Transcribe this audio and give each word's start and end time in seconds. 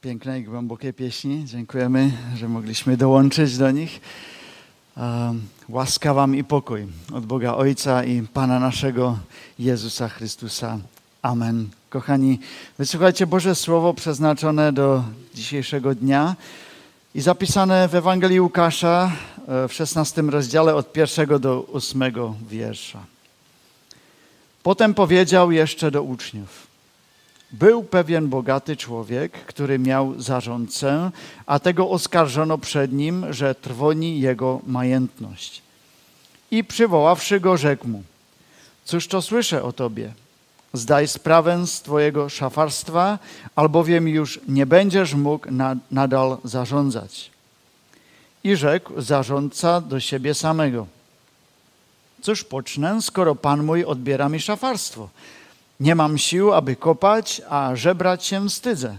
pięknej, 0.00 0.44
głębokiej 0.44 0.92
pieśni. 0.92 1.44
Dziękujemy, 1.44 2.12
że 2.36 2.48
mogliśmy 2.48 2.96
dołączyć 2.96 3.58
do 3.58 3.70
nich. 3.70 4.00
Łaska 5.68 6.14
Wam 6.14 6.36
i 6.36 6.44
pokój 6.44 6.86
od 7.12 7.26
Boga 7.26 7.54
Ojca 7.54 8.04
i 8.04 8.22
Pana 8.22 8.60
naszego 8.60 9.18
Jezusa 9.58 10.08
Chrystusa. 10.08 10.78
Amen. 11.22 11.68
Kochani, 11.90 12.38
wysłuchajcie 12.78 13.26
Boże 13.26 13.54
Słowo 13.54 13.94
przeznaczone 13.94 14.72
do 14.72 15.04
dzisiejszego 15.34 15.94
dnia 15.94 16.36
i 17.14 17.20
zapisane 17.20 17.88
w 17.88 17.94
Ewangelii 17.94 18.40
Łukasza 18.40 19.12
e, 19.48 19.68
w 19.68 19.72
16 19.72 20.22
rozdziale 20.22 20.74
od 20.74 20.92
pierwszego 20.92 21.38
do 21.38 21.60
ósmego 21.60 22.34
wiersza. 22.48 22.98
Potem 24.62 24.94
powiedział 24.94 25.52
jeszcze 25.52 25.90
do 25.90 26.02
uczniów– 26.02 26.66
był 27.52 27.84
pewien 27.84 28.28
bogaty 28.28 28.76
człowiek, 28.76 29.32
który 29.32 29.78
miał 29.78 30.20
zarządcę, 30.20 31.10
a 31.46 31.58
tego 31.58 31.90
oskarżono 31.90 32.58
przed 32.58 32.92
nim, 32.92 33.32
że 33.32 33.54
trwoni 33.54 34.20
jego 34.20 34.60
majętność. 34.66 35.62
I 36.50 36.64
przywoławszy 36.64 37.40
go, 37.40 37.56
rzekł 37.56 37.88
mu: 37.88 38.02
Cóż 38.84 39.08
to 39.08 39.22
słyszę 39.22 39.62
o 39.62 39.72
tobie? 39.72 40.12
Zdaj 40.72 41.08
sprawę 41.08 41.66
z 41.66 41.82
twojego 41.82 42.28
szafarstwa, 42.28 43.18
albowiem 43.56 44.08
już 44.08 44.40
nie 44.48 44.66
będziesz 44.66 45.14
mógł 45.14 45.46
nadal 45.90 46.38
zarządzać. 46.44 47.30
I 48.44 48.56
rzekł 48.56 49.00
zarządca 49.00 49.80
do 49.80 50.00
siebie 50.00 50.34
samego: 50.34 50.86
Cóż 52.22 52.44
pocznę, 52.44 53.02
skoro 53.02 53.34
pan 53.34 53.62
mój 53.62 53.84
odbiera 53.84 54.28
mi 54.28 54.40
szafarstwo? 54.40 55.08
Nie 55.80 55.94
mam 55.94 56.18
sił, 56.18 56.52
aby 56.52 56.76
kopać, 56.76 57.42
a 57.48 57.76
żebrać 57.76 58.24
się 58.24 58.48
wstydzę. 58.48 58.96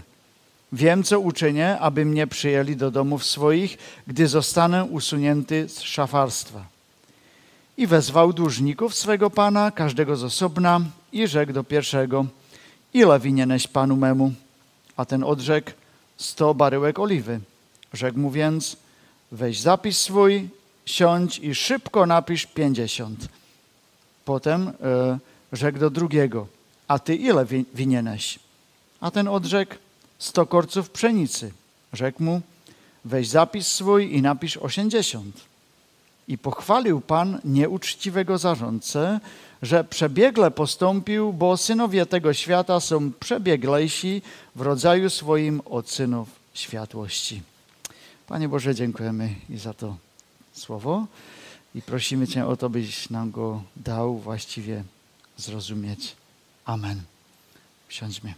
Wiem, 0.72 1.02
co 1.02 1.20
uczynię, 1.20 1.78
aby 1.78 2.04
mnie 2.04 2.26
przyjęli 2.26 2.76
do 2.76 2.90
domów 2.90 3.26
swoich, 3.26 3.78
gdy 4.06 4.28
zostanę 4.28 4.84
usunięty 4.84 5.68
z 5.68 5.80
szafarstwa. 5.80 6.64
I 7.76 7.86
wezwał 7.86 8.32
dłużników 8.32 8.94
swego 8.94 9.30
pana, 9.30 9.70
każdego 9.70 10.16
z 10.16 10.24
osobna, 10.24 10.80
i 11.12 11.26
rzekł 11.26 11.52
do 11.52 11.64
pierwszego, 11.64 12.26
ile 12.94 13.20
winieneś 13.20 13.68
panu 13.68 13.96
memu? 13.96 14.32
A 14.96 15.04
ten 15.04 15.24
odrzekł, 15.24 15.70
sto 16.16 16.54
baryłek 16.54 16.98
oliwy. 16.98 17.40
Rzekł 17.92 18.18
mu 18.18 18.30
więc, 18.30 18.76
weź 19.32 19.60
zapis 19.60 19.98
swój, 19.98 20.48
siądź 20.86 21.38
i 21.38 21.54
szybko 21.54 22.06
napisz 22.06 22.46
pięćdziesiąt. 22.46 23.28
Potem 24.24 24.68
y, 24.68 24.72
rzekł 25.52 25.78
do 25.78 25.90
drugiego, 25.90 26.46
a 26.92 26.98
ty 26.98 27.16
ile 27.16 27.46
winieneś? 27.74 28.38
A 29.00 29.10
ten 29.10 29.28
odrzekł, 29.28 29.74
sto 30.18 30.46
korców 30.46 30.90
pszenicy. 30.90 31.52
Rzekł 31.92 32.22
mu, 32.22 32.40
weź 33.04 33.28
zapis 33.28 33.66
swój 33.66 34.16
i 34.16 34.22
napisz 34.22 34.56
osiemdziesiąt. 34.56 35.40
I 36.28 36.38
pochwalił 36.38 37.00
Pan 37.00 37.40
nieuczciwego 37.44 38.38
zarządcę, 38.38 39.20
że 39.62 39.84
przebiegle 39.84 40.50
postąpił, 40.50 41.32
bo 41.32 41.56
synowie 41.56 42.06
tego 42.06 42.34
świata 42.34 42.80
są 42.80 43.12
przebieglejsi 43.12 44.22
w 44.56 44.60
rodzaju 44.60 45.10
swoim 45.10 45.60
od 45.64 45.90
synów 45.90 46.28
światłości. 46.54 47.42
Panie 48.26 48.48
Boże, 48.48 48.74
dziękujemy 48.74 49.34
i 49.50 49.58
za 49.58 49.74
to 49.74 49.96
słowo 50.52 51.06
i 51.74 51.82
prosimy 51.82 52.28
Cię 52.28 52.46
o 52.46 52.56
to, 52.56 52.70
byś 52.70 53.10
nam 53.10 53.30
go 53.30 53.62
dał 53.76 54.18
właściwie 54.18 54.84
zrozumieć. 55.36 56.21
Amen. 56.64 57.02
Siądźmy. 57.88 58.34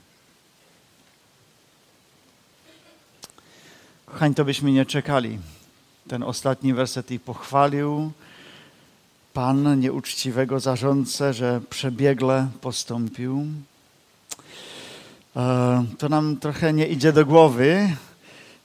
Kochani, 4.06 4.34
to 4.34 4.44
byśmy 4.44 4.72
nie 4.72 4.86
czekali. 4.86 5.38
Ten 6.08 6.22
ostatni 6.22 6.74
werset 6.74 7.10
ich 7.10 7.22
pochwalił. 7.22 8.12
Pan 9.32 9.80
nieuczciwego 9.80 10.60
zarządcę, 10.60 11.34
że 11.34 11.60
przebiegle 11.70 12.48
postąpił. 12.60 13.46
E, 15.36 15.84
to 15.98 16.08
nam 16.08 16.36
trochę 16.36 16.72
nie 16.72 16.86
idzie 16.86 17.12
do 17.12 17.26
głowy, 17.26 17.90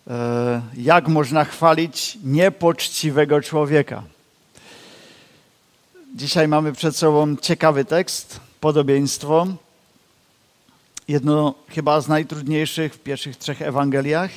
e, 0.07 0.61
jak 0.77 1.07
można 1.07 1.45
chwalić 1.45 2.17
niepoczciwego 2.23 3.41
człowieka. 3.41 4.03
Dzisiaj 6.15 6.47
mamy 6.47 6.73
przed 6.73 6.95
sobą 6.95 7.35
ciekawy 7.37 7.85
tekst 7.85 8.48
podobieństwo. 8.59 9.47
Jedno 11.07 11.53
chyba 11.69 12.01
z 12.01 12.07
najtrudniejszych 12.07 12.93
w 12.93 12.99
pierwszych 12.99 13.37
trzech 13.37 13.61
Ewangeliach. 13.61 14.31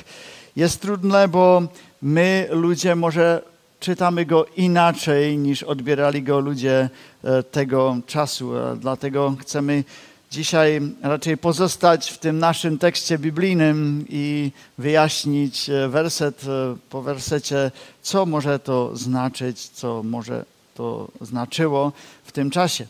Jest 0.55 0.81
trudne, 0.81 1.27
bo 1.27 1.61
my 2.01 2.47
ludzie 2.51 2.95
może 2.95 3.41
czytamy 3.79 4.25
go 4.25 4.45
inaczej 4.57 5.37
niż 5.37 5.63
odbierali 5.63 6.23
go 6.23 6.39
ludzie 6.39 6.89
e, 7.23 7.43
tego 7.43 7.97
czasu. 8.07 8.51
Dlatego 8.79 9.35
chcemy 9.39 9.83
dzisiaj 10.31 10.81
raczej 11.01 11.37
pozostać 11.37 12.11
w 12.11 12.17
tym 12.17 12.39
naszym 12.39 12.77
tekście 12.77 13.17
biblijnym 13.17 14.05
i 14.09 14.51
wyjaśnić 14.77 15.69
e, 15.69 15.89
werset 15.89 16.43
e, 16.43 16.75
po 16.89 17.01
wersecie, 17.01 17.71
co 18.01 18.25
może 18.25 18.59
to 18.59 18.97
znaczyć, 18.97 19.69
co 19.69 20.03
może 20.03 20.45
to 20.75 21.07
znaczyło 21.21 21.91
w 22.23 22.31
tym 22.31 22.49
czasie. 22.49 22.87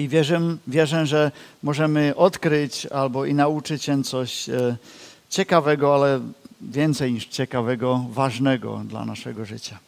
I 0.00 0.08
wierzę, 0.08 0.40
wierzę, 0.66 1.06
że 1.06 1.32
możemy 1.62 2.16
odkryć 2.16 2.86
albo 2.86 3.24
i 3.24 3.34
nauczyć 3.34 3.82
się 3.82 4.04
coś 4.04 4.48
e, 4.48 4.76
ciekawego, 5.30 5.94
ale 5.94 6.20
więcej 6.60 7.12
niż 7.12 7.26
ciekawego, 7.26 8.06
ważnego 8.10 8.82
dla 8.84 9.04
naszego 9.04 9.44
życia. 9.44 9.78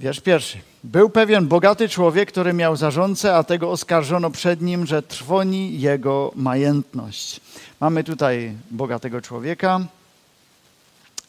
Wiersz 0.00 0.20
pierwszy. 0.20 0.58
Był 0.84 1.10
pewien 1.10 1.48
bogaty 1.48 1.88
człowiek, 1.88 2.28
który 2.28 2.52
miał 2.52 2.76
zarządcę, 2.76 3.36
a 3.36 3.44
tego 3.44 3.70
oskarżono 3.70 4.30
przed 4.30 4.62
nim, 4.62 4.86
że 4.86 5.02
trwoni 5.02 5.80
jego 5.80 6.32
majętność. 6.36 7.40
Mamy 7.80 8.04
tutaj 8.04 8.52
bogatego 8.70 9.20
człowieka 9.20 9.80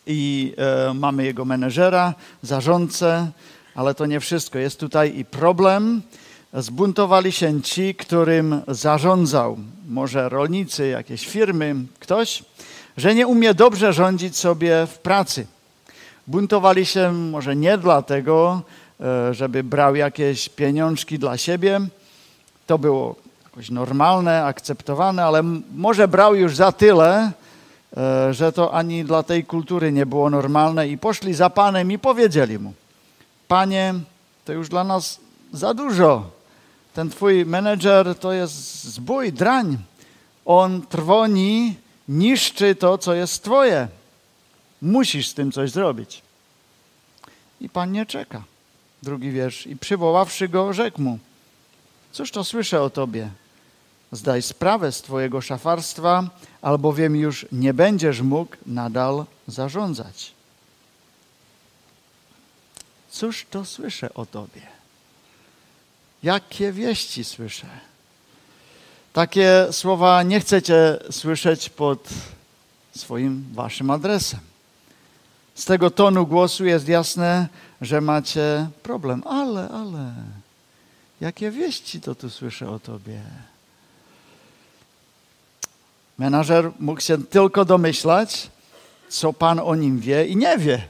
i 0.08 0.53
e, 0.58 0.94
mamy 0.94 1.25
jego 1.25 1.46
menedżera, 1.46 2.13
zarządcę, 2.41 3.31
ale 3.75 3.96
to 3.96 4.06
nie 4.06 4.19
wszystko. 4.19 4.59
Jest 4.59 4.79
tutaj 4.79 5.18
i 5.18 5.25
problem, 5.25 6.02
zbuntowali 6.53 7.31
się 7.31 7.61
ci, 7.61 7.95
którym 7.95 8.61
zarządzał, 8.67 9.57
może 9.89 10.29
rolnicy, 10.29 10.87
jakieś 10.87 11.27
firmy, 11.27 11.75
ktoś, 11.99 12.43
że 12.97 13.15
nie 13.15 13.27
umie 13.27 13.53
dobrze 13.53 13.93
rządzić 13.93 14.37
sobie 14.37 14.87
w 14.87 14.97
pracy. 14.97 15.47
Buntowali 16.27 16.85
się 16.85 17.13
może 17.13 17.55
nie 17.55 17.77
dlatego, 17.77 18.61
e, 19.01 19.33
żeby 19.33 19.63
brał 19.63 19.95
jakieś 19.95 20.49
pieniążki 20.49 21.19
dla 21.19 21.37
siebie, 21.37 21.79
to 22.67 22.77
było 22.77 23.16
jakoś 23.43 23.69
normalne, 23.69 24.45
akceptowane, 24.45 25.25
ale 25.25 25.43
może 25.75 26.07
brał 26.07 26.35
już 26.35 26.55
za 26.55 26.71
tyle, 26.71 27.31
e, 27.97 28.33
że 28.33 28.51
to 28.51 28.73
ani 28.73 29.05
dla 29.05 29.23
tej 29.23 29.43
kultury 29.43 29.91
nie 29.91 30.05
było 30.05 30.29
normalne 30.29 30.87
i 30.87 30.97
poszli 30.97 31.33
za 31.33 31.49
Panem 31.49 31.91
i 31.91 31.99
powiedzieli 31.99 32.59
mu, 32.59 32.73
Panie, 33.47 33.93
to 34.45 34.53
już 34.53 34.69
dla 34.69 34.83
nas 34.83 35.19
za 35.53 35.73
dużo 35.73 36.38
ten 36.99 37.09
twój 37.09 37.45
menedżer 37.45 38.15
to 38.15 38.31
jest 38.31 38.83
zbój, 38.83 39.33
drań. 39.33 39.77
On 40.45 40.81
trwoni, 40.81 41.75
niszczy 42.07 42.75
to, 42.75 42.97
co 42.97 43.13
jest 43.13 43.43
twoje. 43.43 43.87
Musisz 44.81 45.27
z 45.27 45.33
tym 45.33 45.51
coś 45.51 45.71
zrobić. 45.71 46.21
I 47.61 47.69
Pan 47.69 47.91
nie 47.91 48.05
czeka. 48.05 48.43
Drugi 49.03 49.31
wiersz. 49.31 49.67
I 49.67 49.75
przywoławszy 49.75 50.49
go, 50.49 50.73
rzekł 50.73 51.01
mu, 51.01 51.19
cóż 52.11 52.31
to 52.31 52.43
słyszę 52.43 52.81
o 52.81 52.89
tobie? 52.89 53.29
Zdaj 54.11 54.41
sprawę 54.41 54.91
z 54.91 55.01
twojego 55.01 55.41
szafarstwa, 55.41 56.29
albowiem 56.61 57.16
już 57.16 57.45
nie 57.52 57.73
będziesz 57.73 58.22
mógł 58.22 58.55
nadal 58.66 59.25
zarządzać. 59.47 60.31
Cóż 63.09 63.45
to 63.49 63.66
słyszę 63.66 64.13
o 64.13 64.25
tobie? 64.25 64.78
Jakie 66.23 66.71
wieści 66.71 67.23
słyszę? 67.23 67.67
Takie 69.13 69.67
słowa 69.71 70.23
nie 70.23 70.39
chcecie 70.39 70.99
słyszeć 71.11 71.69
pod 71.69 72.09
swoim 72.95 73.45
waszym 73.53 73.91
adresem. 73.91 74.39
Z 75.55 75.66
tego 75.66 75.91
tonu 75.91 76.27
głosu 76.27 76.66
jest 76.66 76.87
jasne, 76.87 77.47
że 77.81 78.01
macie 78.01 78.69
problem. 78.83 79.23
Ale, 79.25 79.69
ale, 79.69 80.13
jakie 81.21 81.51
wieści 81.51 82.01
to 82.01 82.16
tu 82.16 82.29
słyszę 82.29 82.69
o 82.69 82.79
tobie? 82.79 83.21
Menażer 86.17 86.71
mógł 86.79 87.01
się 87.01 87.23
tylko 87.23 87.66
domyślać, 87.66 88.49
co 89.09 89.33
Pan 89.33 89.59
o 89.59 89.75
nim 89.75 89.99
wie 89.99 90.25
i 90.25 90.35
nie 90.35 90.57
wie. 90.57 90.87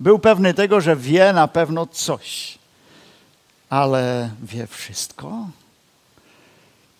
Był 0.00 0.18
pewny 0.18 0.54
tego, 0.54 0.80
że 0.80 0.96
wie 0.96 1.32
na 1.32 1.48
pewno 1.48 1.86
coś 1.86 2.59
ale 3.70 4.30
wie 4.42 4.66
wszystko? 4.66 5.48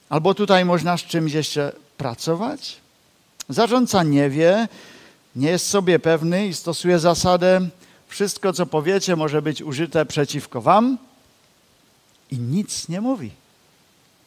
Albo 0.09 0.35
tutaj 0.35 0.65
można 0.65 0.97
z 0.97 1.01
czymś 1.01 1.33
jeszcze 1.33 1.73
pracować? 1.97 2.77
Zarządca 3.49 4.03
nie 4.03 4.31
wie, 4.31 4.69
nie 5.37 5.51
jest 5.51 5.69
sobie 5.69 5.99
pewny 5.99 6.47
i 6.47 6.55
stosuje 6.55 6.99
zasadę: 6.99 7.69
wszystko, 8.09 8.53
co 8.53 8.67
powiecie, 8.67 9.17
może 9.17 9.43
być 9.43 9.63
użyte 9.63 10.07
przeciwko 10.07 10.61
wam, 10.61 10.99
i 12.31 12.39
nic 12.39 12.89
nie 12.89 13.01
mówi, 13.01 13.31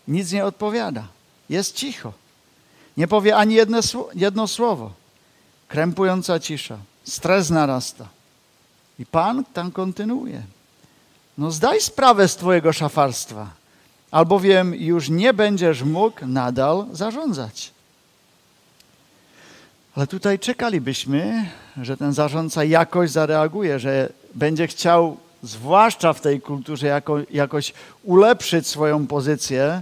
nic 0.07 0.31
nie 0.31 0.45
odpowiada, 0.45 1.07
jest 1.49 1.75
cicho, 1.75 2.13
nie 2.97 3.07
powie 3.07 3.35
ani 3.37 3.55
jedno, 3.55 3.79
jedno 4.15 4.47
słowo. 4.47 4.93
Krępująca 5.67 6.39
cisza, 6.39 6.77
stres 7.03 7.49
narasta. 7.49 8.07
I 8.99 9.05
Pan 9.05 9.45
tam 9.53 9.71
kontynuuje. 9.71 10.43
No 11.37 11.51
zdaj 11.51 11.81
sprawę 11.81 12.27
z 12.27 12.35
Twojego 12.35 12.73
szafarstwa, 12.73 13.49
albowiem 14.11 14.75
już 14.75 15.09
nie 15.09 15.33
będziesz 15.33 15.83
mógł 15.83 16.25
nadal 16.25 16.85
zarządzać. 16.91 17.71
Ale 19.95 20.07
tutaj 20.07 20.39
czekalibyśmy, 20.39 21.45
że 21.81 21.97
ten 21.97 22.13
zarządca 22.13 22.63
jakoś 22.63 23.09
zareaguje, 23.11 23.79
że 23.79 24.09
będzie 24.35 24.67
chciał, 24.67 25.17
zwłaszcza 25.43 26.13
w 26.13 26.21
tej 26.21 26.41
kulturze, 26.41 26.87
jako, 26.87 27.17
jakoś 27.31 27.73
ulepszyć 28.03 28.67
swoją 28.67 29.07
pozycję. 29.07 29.81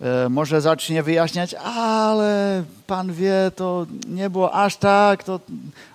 E, 0.00 0.28
może 0.28 0.60
zacznie 0.60 1.02
wyjaśniać, 1.02 1.54
ale 1.54 2.64
pan 2.86 3.12
wie, 3.12 3.50
to 3.56 3.86
nie 4.08 4.30
było 4.30 4.54
aż 4.54 4.76
tak, 4.76 5.24
to 5.24 5.40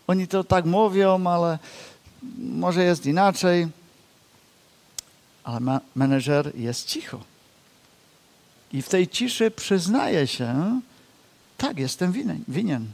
oni 0.08 0.28
to 0.28 0.44
tak 0.44 0.66
mówią, 0.66 1.28
ale 1.28 1.60
może 2.38 2.84
jest 2.84 3.06
inaczej. 3.06 3.68
Ale 5.44 5.80
menedżer 5.96 6.56
jest 6.56 6.88
cicho. 6.88 7.20
I 8.74 8.82
w 8.82 8.90
tej 8.90 9.08
ciszy 9.08 9.52
przyznaje 9.52 10.28
się, 10.28 10.82
tak, 11.58 11.80
jestem 11.80 12.12
winien. 12.12 12.44
winien. 12.48 12.88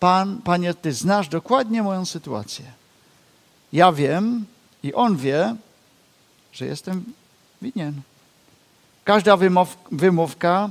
Pan, 0.00 0.42
panie, 0.42 0.74
ty 0.74 0.92
znasz 0.92 1.28
dokładnie 1.28 1.82
moją 1.82 2.06
sytuację. 2.06 2.64
Ja 3.72 3.92
wiem 3.92 4.44
i 4.82 4.94
on 4.94 5.16
wie, 5.16 5.56
że 6.52 6.66
jestem 6.66 7.04
winien. 7.62 8.00
Każda 9.04 9.36
wymówka 9.92 10.70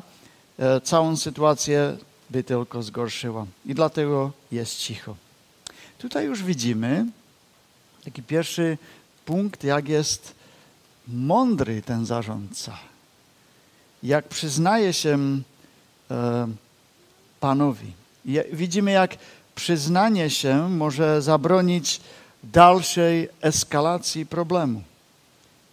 e, 0.60 0.82
całą 0.82 1.18
sytuację 1.18 1.98
by 2.30 2.44
tylko 2.44 2.84
zgorszyła. 2.84 3.46
I 3.66 3.76
dlatego 3.76 4.32
jest 4.52 4.78
cicho. 4.78 5.16
Tutaj 5.98 6.26
już 6.26 6.44
widzimy 6.44 7.06
taki 8.04 8.24
pierwszy 8.24 8.78
punkt, 9.26 9.64
jak 9.64 9.90
jest 9.90 10.36
mądry 11.08 11.82
ten 11.82 12.06
zarządca. 12.06 12.78
Jak 14.04 14.28
przyznaje 14.28 14.94
się 14.94 15.18
e, 16.12 16.48
Panowi. 17.40 17.94
Widzimy, 18.54 18.92
jak 18.92 19.18
przyznanie 19.56 20.30
się 20.30 20.70
może 20.70 21.22
zabronić 21.22 22.02
dalszej 22.44 23.30
eskalacji 23.42 24.26
problemu. 24.26 24.84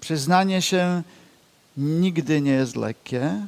Przyznanie 0.00 0.62
się 0.62 1.02
nigdy 1.76 2.40
nie 2.40 2.50
jest 2.50 2.76
lekkie, 2.76 3.46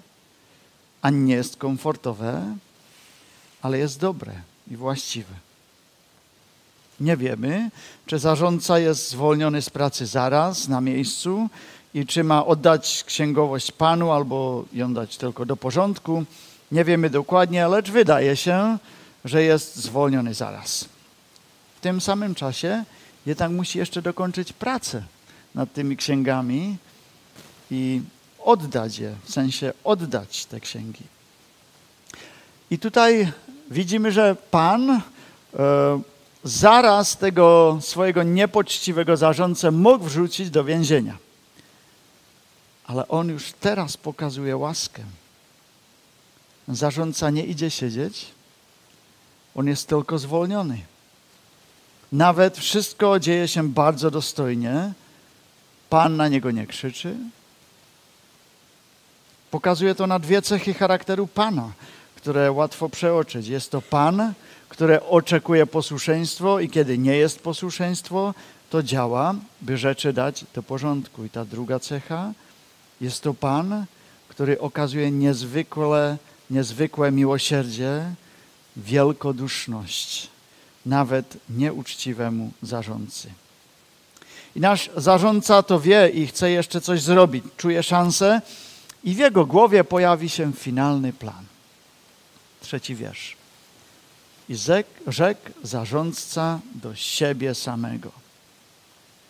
ani 1.02 1.18
nie 1.18 1.34
jest 1.34 1.56
komfortowe, 1.56 2.56
ale 3.62 3.78
jest 3.78 4.00
dobre 4.00 4.32
i 4.70 4.76
właściwe. 4.76 5.34
Nie 7.00 7.16
wiemy, 7.16 7.70
czy 8.06 8.18
zarządca 8.18 8.78
jest 8.78 9.10
zwolniony 9.10 9.62
z 9.62 9.70
pracy 9.70 10.06
zaraz, 10.06 10.68
na 10.68 10.80
miejscu 10.80 11.48
i 11.96 12.06
czy 12.06 12.24
ma 12.24 12.46
oddać 12.46 13.04
księgowość 13.06 13.72
panu 13.72 14.12
albo 14.12 14.64
ją 14.72 14.94
dać 14.94 15.16
tylko 15.16 15.46
do 15.46 15.56
porządku. 15.56 16.24
Nie 16.72 16.84
wiemy 16.84 17.10
dokładnie, 17.10 17.68
lecz 17.68 17.90
wydaje 17.90 18.36
się, 18.36 18.78
że 19.24 19.42
jest 19.42 19.76
zwolniony 19.76 20.34
zaraz. 20.34 20.88
W 21.76 21.80
tym 21.80 22.00
samym 22.00 22.34
czasie 22.34 22.84
jednak 23.26 23.50
musi 23.50 23.78
jeszcze 23.78 24.02
dokończyć 24.02 24.52
pracę 24.52 25.02
nad 25.54 25.72
tymi 25.72 25.96
księgami 25.96 26.76
i 27.70 28.00
oddać 28.44 28.98
je, 28.98 29.14
w 29.24 29.32
sensie 29.32 29.72
oddać 29.84 30.46
te 30.46 30.60
księgi. 30.60 31.04
I 32.70 32.78
tutaj 32.78 33.32
widzimy, 33.70 34.12
że 34.12 34.36
Pan 34.50 34.90
e, 34.90 35.00
zaraz 36.44 37.16
tego 37.16 37.78
swojego 37.80 38.22
niepoczciwego 38.22 39.16
zarządcę 39.16 39.70
mógł 39.70 40.04
wrzucić 40.04 40.50
do 40.50 40.64
więzienia. 40.64 41.25
Ale 42.86 43.08
on 43.08 43.28
już 43.28 43.52
teraz 43.52 43.96
pokazuje 43.96 44.56
łaskę. 44.56 45.02
Zarządca 46.68 47.30
nie 47.30 47.44
idzie 47.44 47.70
siedzieć, 47.70 48.26
on 49.54 49.66
jest 49.66 49.88
tylko 49.88 50.18
zwolniony. 50.18 50.78
Nawet 52.12 52.58
wszystko 52.58 53.20
dzieje 53.20 53.48
się 53.48 53.68
bardzo 53.68 54.10
dostojnie. 54.10 54.92
Pan 55.90 56.16
na 56.16 56.28
niego 56.28 56.50
nie 56.50 56.66
krzyczy, 56.66 57.16
Pokazuje 59.50 59.94
to 59.94 60.06
na 60.06 60.18
dwie 60.18 60.42
cechy 60.42 60.74
charakteru 60.74 61.26
Pana, 61.26 61.72
które 62.16 62.52
łatwo 62.52 62.88
przeoczyć. 62.88 63.48
Jest 63.48 63.70
to 63.70 63.82
Pan, 63.82 64.32
który 64.68 65.02
oczekuje 65.02 65.66
posłuszeństwo 65.66 66.60
i 66.60 66.70
kiedy 66.70 66.98
nie 66.98 67.16
jest 67.16 67.40
posłuszeństwo, 67.40 68.34
to 68.70 68.82
działa, 68.82 69.34
by 69.60 69.78
rzeczy 69.78 70.12
dać 70.12 70.44
do 70.54 70.62
porządku. 70.62 71.24
I 71.24 71.30
ta 71.30 71.44
druga 71.44 71.78
cecha 71.78 72.32
jest 73.00 73.22
to 73.22 73.34
Pan, 73.34 73.84
który 74.28 74.60
okazuje 74.60 75.10
niezwykle, 75.10 76.16
niezwykłe 76.50 77.12
miłosierdzie, 77.12 78.04
wielkoduszność, 78.76 80.28
nawet 80.86 81.36
nieuczciwemu 81.50 82.50
zarządcy. 82.62 83.30
I 84.56 84.60
nasz 84.60 84.90
zarządca 84.96 85.62
to 85.62 85.80
wie 85.80 86.08
i 86.08 86.26
chce 86.26 86.50
jeszcze 86.50 86.80
coś 86.80 87.02
zrobić. 87.02 87.44
Czuje 87.56 87.82
szansę, 87.82 88.40
i 89.06 89.14
w 89.14 89.18
jego 89.18 89.46
głowie 89.46 89.84
pojawi 89.84 90.28
się 90.28 90.52
finalny 90.52 91.12
plan. 91.12 91.44
Trzeci 92.60 92.94
wiersz. 92.94 93.36
I 94.48 94.56
rzekł 95.06 95.50
zarządca 95.62 96.60
do 96.74 96.94
siebie 96.94 97.54
samego. 97.54 98.10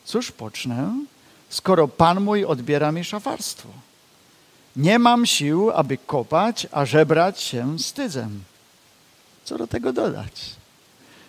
Cóż 0.05 0.33
pocznę, 0.33 1.05
skoro 1.49 1.89
Pan 1.89 2.21
mój 2.21 2.45
odbiera 2.45 2.93
mi 2.93 3.05
szafarstwo? 3.05 3.69
Nie 4.77 4.99
mam 4.99 5.27
sił, 5.27 5.71
aby 5.71 5.99
kopać, 5.99 6.67
a 6.73 6.85
żebrać 6.85 7.41
się 7.41 7.79
wstydzem. 7.79 8.45
Co 9.45 9.59
do 9.59 9.67
tego 9.67 9.93
dodać? 9.93 10.51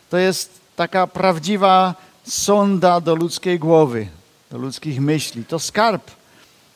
To 0.10 0.18
jest 0.18 0.60
taka 0.76 1.08
prawdziwa 1.08 1.96
sonda 2.28 3.02
do 3.02 3.16
ludzkiej 3.16 3.60
głowy, 3.60 4.08
do 4.52 4.58
ludzkich 4.58 5.02
myśli. 5.02 5.46
To 5.46 5.60
skarb. 5.60 6.12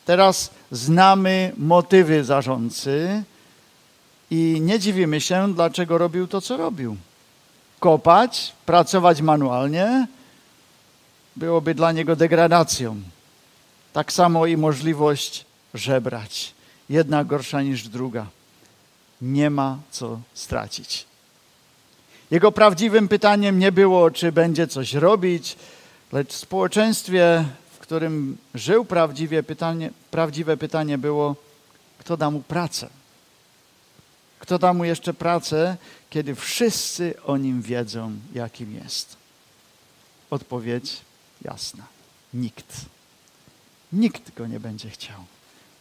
Teraz 0.06 0.50
znamy 0.72 1.54
motywy 1.58 2.24
zarządcy 2.24 3.24
i 4.32 4.58
nie 4.62 4.80
dziwimy 4.80 5.22
się, 5.22 5.54
dlaczego 5.54 5.98
robił 5.98 6.28
to, 6.28 6.42
co 6.42 6.58
robił. 6.58 6.98
Kopać, 7.80 8.54
pracować 8.66 9.22
manualnie 9.22 10.08
byłoby 11.36 11.74
dla 11.76 11.92
niego 11.92 12.16
degradacją. 12.16 13.02
Tak 13.94 14.14
samo 14.14 14.46
i 14.46 14.58
możliwość 14.58 15.46
żebrać. 15.74 16.54
Jedna 16.90 17.24
gorsza 17.24 17.62
niż 17.62 17.88
druga. 17.88 18.28
Nie 19.22 19.50
ma 19.50 19.80
co 19.92 20.20
stracić. 20.34 21.06
Jego 22.32 22.52
prawdziwym 22.52 23.08
pytaniem 23.08 23.60
nie 23.60 23.72
było, 23.72 24.12
czy 24.12 24.32
będzie 24.32 24.68
coś 24.68 24.94
robić, 24.94 25.56
lecz 26.12 26.30
w 26.30 26.36
społeczeństwie 26.36 27.46
którym 27.92 28.38
żył 28.54 28.86
prawdziwie, 28.86 29.44
pytanie, 29.44 29.92
prawdziwe 30.12 30.58
pytanie 30.58 30.98
było, 30.98 31.36
kto 32.00 32.18
da 32.18 32.32
mu 32.32 32.42
pracę? 32.42 32.90
Kto 34.40 34.60
da 34.60 34.74
mu 34.74 34.86
jeszcze 34.86 35.14
pracę, 35.14 35.78
kiedy 36.10 36.36
wszyscy 36.36 37.14
o 37.24 37.38
nim 37.38 37.62
wiedzą, 37.62 38.12
jakim 38.34 38.76
jest? 38.76 39.16
Odpowiedź 40.30 40.98
jasna. 41.42 41.84
Nikt. 42.34 42.86
Nikt 43.94 44.36
go 44.36 44.48
nie 44.48 44.60
będzie 44.60 44.90
chciał. 44.90 45.18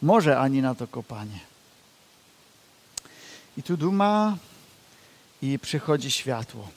Może 0.01 0.39
ani 0.39 0.61
na 0.61 0.75
to 0.75 0.87
kopanie. 0.87 1.39
I 3.57 3.63
tu 3.63 3.77
duma 3.77 4.37
i 5.41 5.59
przychodzi 5.59 6.11
światło. 6.11 6.67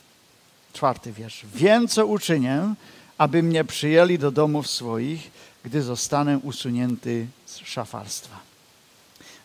Czwarty 0.73 1.12
wiersz. 1.12 1.47
Wiem, 1.55 1.88
co 1.88 2.07
uczynię, 2.07 2.75
aby 3.19 3.43
mnie 3.43 3.64
przyjęli 3.64 4.19
do 4.19 4.31
domów 4.31 4.71
swoich, 4.71 5.31
gdy 5.64 5.83
zostanę 5.83 6.38
usunięty 6.38 7.26
z 7.47 7.59
szafarstwa. 7.59 8.37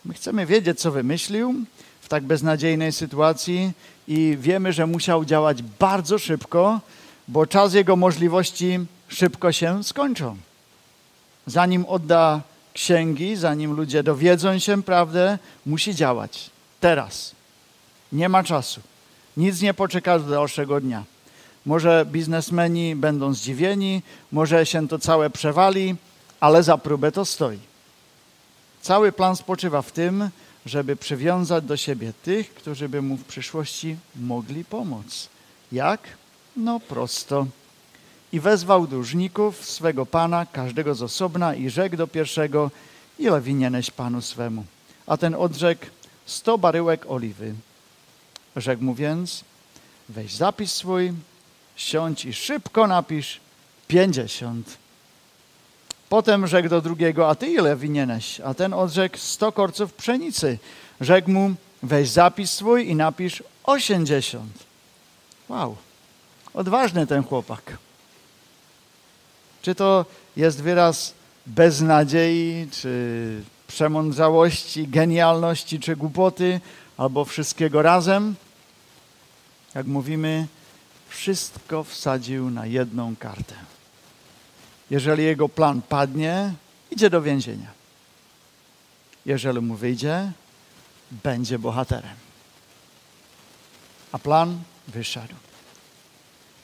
My 0.05 0.13
chcemy 0.13 0.45
wiedzieć, 0.45 0.79
co 0.79 0.91
wymyślił 0.91 1.55
w 2.01 2.07
tak 2.07 2.23
beznadziejnej 2.23 2.91
sytuacji 2.91 3.71
i 4.07 4.37
wiemy, 4.39 4.73
że 4.73 4.87
musiał 4.87 5.25
działać 5.25 5.63
bardzo 5.63 6.19
szybko, 6.19 6.81
bo 7.27 7.45
czas 7.45 7.73
jego 7.73 7.95
możliwości 7.95 8.79
szybko 9.07 9.51
się 9.51 9.83
skończą. 9.83 10.37
Zanim 11.47 11.85
odda 11.85 12.41
księgi, 12.73 13.35
zanim 13.35 13.73
ludzie 13.73 14.03
dowiedzą 14.03 14.59
się 14.59 14.83
prawdę, 14.83 15.37
musi 15.65 15.95
działać. 15.95 16.49
Teraz. 16.79 17.35
Nie 18.11 18.29
ma 18.29 18.43
czasu. 18.43 18.81
Nic 19.37 19.61
nie 19.61 19.73
poczeka 19.73 20.19
do 20.19 20.29
dalszego 20.29 20.81
dnia. 20.81 21.03
Może 21.65 22.05
biznesmeni 22.11 22.95
będą 22.95 23.33
zdziwieni, 23.33 24.01
może 24.31 24.65
się 24.65 24.87
to 24.87 24.99
całe 24.99 25.29
przewali, 25.29 25.95
ale 26.39 26.63
za 26.63 26.77
próbę 26.77 27.11
to 27.11 27.25
stoi. 27.25 27.59
Cały 28.81 29.11
plan 29.11 29.35
spoczywa 29.35 29.81
w 29.81 29.91
tym, 29.91 30.29
żeby 30.65 30.95
przywiązać 30.95 31.63
do 31.63 31.77
siebie 31.77 32.13
tych, 32.23 32.53
którzy 32.53 32.89
by 32.89 33.01
mu 33.01 33.17
w 33.17 33.23
przyszłości 33.23 33.95
mogli 34.15 34.65
pomóc. 34.65 35.29
Jak? 35.71 36.01
No 36.57 36.79
prosto. 36.79 37.45
I 38.33 38.39
wezwał 38.39 38.87
dłużników 38.87 39.65
swego 39.65 40.05
pana, 40.05 40.45
każdego 40.45 40.95
z 40.95 41.01
osobna, 41.01 41.55
i 41.55 41.69
rzekł 41.69 41.95
do 41.95 42.07
pierwszego, 42.07 42.71
ile 43.19 43.41
winieneś 43.41 43.91
panu 43.91 44.21
swemu? 44.21 44.65
A 45.07 45.17
ten 45.17 45.35
odrzekł, 45.35 45.85
sto 46.25 46.57
baryłek 46.57 47.05
oliwy. 47.07 47.53
Rzekł 48.55 48.83
mu 48.83 48.95
więc, 48.95 49.43
weź 50.09 50.33
zapis 50.33 50.73
swój, 50.73 51.13
siądź 51.75 52.25
i 52.25 52.33
szybko 52.33 52.87
napisz 52.87 53.39
pięćdziesiąt. 53.87 54.77
Potem 56.09 56.47
rzekł 56.47 56.69
do 56.69 56.81
drugiego, 56.81 57.29
a 57.29 57.35
ty 57.35 57.47
ile 57.47 57.75
winieneś? 57.75 58.41
A 58.41 58.53
ten 58.53 58.73
odrzekł, 58.73 59.17
sto 59.17 59.51
korców 59.51 59.93
pszenicy. 59.93 60.57
Rzekł 61.01 61.31
mu, 61.31 61.53
weź 61.83 62.09
zapis 62.09 62.51
swój 62.51 62.89
i 62.89 62.95
napisz 62.95 63.43
osiemdziesiąt. 63.63 64.53
Wow, 65.49 65.77
odważny 66.53 67.07
ten 67.07 67.23
chłopak. 67.23 67.77
Czy 69.61 69.75
to 69.75 70.05
jest 70.35 70.61
wyraz 70.61 71.13
beznadziei, 71.45 72.67
czy 72.71 73.41
przemądrzałości, 73.67 74.87
genialności, 74.87 75.79
czy 75.79 75.95
głupoty, 75.95 76.61
albo 76.97 77.25
wszystkiego 77.25 77.81
razem? 77.81 78.35
Jak 79.75 79.87
mówimy, 79.87 80.47
wszystko 81.09 81.83
wsadził 81.83 82.49
na 82.49 82.65
jedną 82.65 83.15
kartę. 83.15 83.55
Jeżeli 84.89 85.23
jego 85.23 85.49
plan 85.49 85.81
padnie, 85.81 86.53
idzie 86.91 87.09
do 87.09 87.21
więzienia. 87.21 87.71
Jeżeli 89.25 89.61
mu 89.61 89.75
wyjdzie, 89.75 90.31
będzie 91.11 91.59
bohaterem. 91.59 92.15
A 94.11 94.19
plan 94.19 94.57
wyszedł. 94.87 95.35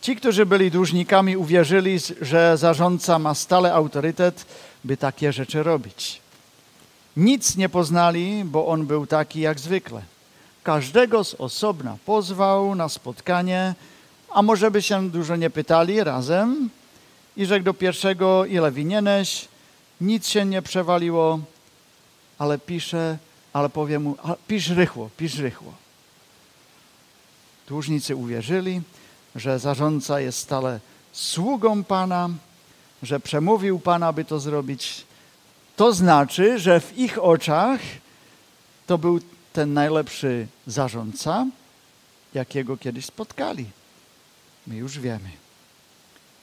Ci, 0.05 0.15
którzy 0.15 0.45
byli 0.45 0.71
dłużnikami, 0.71 1.37
uwierzyli, 1.37 1.97
że 2.21 2.57
zarządca 2.57 3.19
ma 3.19 3.35
stale 3.35 3.73
autorytet, 3.73 4.45
by 4.83 4.97
takie 4.97 5.33
rzeczy 5.33 5.63
robić. 5.63 6.21
Nic 7.17 7.57
nie 7.57 7.69
poznali, 7.69 8.43
bo 8.45 8.67
on 8.67 8.85
był 8.85 9.07
taki 9.07 9.39
jak 9.39 9.59
zwykle. 9.59 10.01
Każdego 10.63 11.23
z 11.23 11.33
osobna 11.33 11.97
pozwał 12.05 12.75
na 12.75 12.89
spotkanie, 12.89 13.75
a 14.29 14.41
może 14.41 14.71
by 14.71 14.81
się 14.81 15.09
dużo 15.09 15.35
nie 15.35 15.49
pytali 15.49 16.03
razem 16.03 16.69
i 17.37 17.45
rzekł 17.45 17.65
do 17.65 17.73
pierwszego, 17.73 18.45
ile 18.45 18.71
winieneś, 18.71 19.47
nic 20.01 20.27
się 20.27 20.45
nie 20.45 20.61
przewaliło, 20.61 21.39
ale 22.37 22.59
pisze, 22.59 23.17
ale 23.53 23.69
powie 23.69 23.99
mu, 23.99 24.15
pisz 24.47 24.69
rychło, 24.69 25.09
pisz 25.17 25.37
rychło. 25.37 25.73
Dłużnicy 27.67 28.15
uwierzyli, 28.15 28.81
że 29.35 29.59
zarządca 29.59 30.19
jest 30.19 30.39
stale 30.39 30.79
sługą 31.11 31.83
Pana, 31.83 32.29
że 33.03 33.19
przemówił 33.19 33.79
Pana, 33.79 34.13
by 34.13 34.25
to 34.25 34.39
zrobić. 34.39 35.05
To 35.75 35.93
znaczy, 35.93 36.59
że 36.59 36.79
w 36.79 36.97
ich 36.97 37.23
oczach 37.23 37.79
to 38.87 38.97
był 38.97 39.19
ten 39.53 39.73
najlepszy 39.73 40.47
zarządca, 40.67 41.45
jakiego 42.33 42.77
kiedyś 42.77 43.05
spotkali. 43.05 43.65
My 44.67 44.75
już 44.75 44.99
wiemy. 44.99 45.29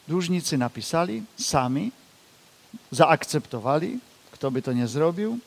Dłużnicy 0.08 0.58
napisali 0.58 1.22
sami, 1.40 1.92
zaakceptowali, 2.90 3.98
kto 4.32 4.50
by 4.50 4.62
to 4.62 4.72
nie 4.72 4.88
zrobił, 4.88 5.38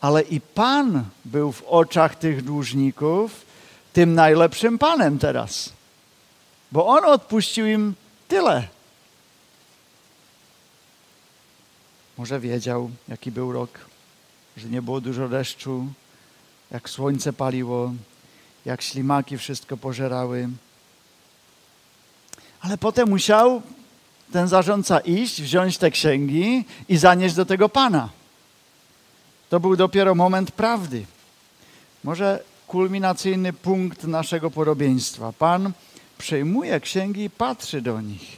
ale 0.00 0.22
i 0.22 0.40
Pan 0.40 1.04
był 1.24 1.52
w 1.52 1.62
oczach 1.62 2.14
tych 2.14 2.44
dłużników 2.44 3.46
tym 3.92 4.14
najlepszym 4.14 4.78
Panem 4.78 5.18
teraz 5.18 5.72
bo 6.72 6.86
On 6.86 7.04
odpuścił 7.04 7.66
im 7.66 7.94
tyle. 8.28 8.68
Może 12.18 12.40
wiedział, 12.40 12.90
jaki 13.08 13.30
był 13.30 13.52
rok, 13.52 13.78
że 14.56 14.68
nie 14.68 14.82
było 14.82 15.00
dużo 15.00 15.28
deszczu, 15.28 15.86
jak 16.70 16.90
słońce 16.90 17.32
paliło, 17.32 17.92
jak 18.64 18.82
ślimaki 18.82 19.38
wszystko 19.38 19.76
pożerały. 19.76 20.48
Ale 22.60 22.78
potem 22.78 23.08
musiał 23.08 23.62
ten 24.32 24.48
zarządca 24.48 25.00
iść, 25.00 25.42
wziąć 25.42 25.78
te 25.78 25.90
księgi 25.90 26.64
i 26.88 26.96
zanieść 26.96 27.34
do 27.34 27.46
tego 27.46 27.68
Pana. 27.68 28.08
To 29.50 29.60
był 29.60 29.76
dopiero 29.76 30.14
moment 30.14 30.52
prawdy. 30.52 31.06
Może 32.04 32.44
kulminacyjny 32.66 33.52
punkt 33.52 34.04
naszego 34.04 34.50
podobieństwa. 34.50 35.32
Pan 35.32 35.72
przejmuje 36.20 36.80
księgi 36.80 37.24
i 37.24 37.30
patrzy 37.30 37.80
do 37.80 38.00
nich. 38.00 38.36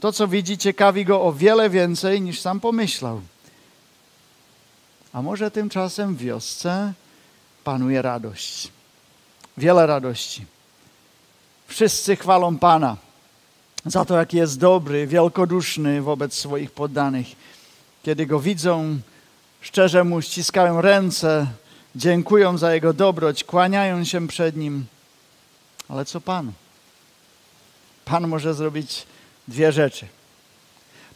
To, 0.00 0.12
co 0.12 0.28
widzi, 0.28 0.58
ciekawi 0.58 1.04
go 1.04 1.22
o 1.22 1.32
wiele 1.32 1.70
więcej 1.70 2.20
niż 2.20 2.40
sam 2.40 2.60
pomyślał. 2.60 3.20
A 5.12 5.22
może 5.22 5.50
tymczasem 5.50 6.16
w 6.16 6.18
wiosce 6.18 6.92
panuje 7.64 8.02
radość. 8.02 8.72
Wiele 9.56 9.86
radości. 9.86 10.44
Wszyscy 11.66 12.16
chwalą 12.16 12.58
Pana 12.58 12.96
za 13.86 14.04
to, 14.04 14.16
jaki 14.16 14.36
jest 14.36 14.58
dobry, 14.58 15.06
wielkoduszny 15.06 16.02
wobec 16.02 16.34
swoich 16.34 16.70
poddanych. 16.70 17.26
Kiedy 18.02 18.26
go 18.26 18.40
widzą, 18.40 18.98
szczerze 19.60 20.04
mu 20.04 20.22
ściskają 20.22 20.80
ręce, 20.80 21.46
dziękują 21.96 22.58
za 22.58 22.74
jego 22.74 22.92
dobroć, 22.92 23.44
kłaniają 23.44 24.04
się 24.04 24.28
przed 24.28 24.56
nim. 24.56 24.86
Ale 25.88 26.04
co 26.04 26.20
Pan? 26.20 26.52
Pan 28.04 28.28
może 28.28 28.54
zrobić 28.54 29.06
dwie 29.48 29.72
rzeczy. 29.72 30.06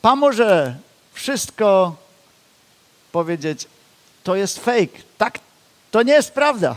Pan 0.03 0.19
może 0.19 0.77
wszystko 1.13 1.97
powiedzieć, 3.13 3.67
to 4.25 4.37
jest 4.37 4.59
fake, 4.59 4.99
tak, 5.19 5.39
to 5.91 6.03
nie 6.03 6.13
jest 6.13 6.33
prawda. 6.33 6.77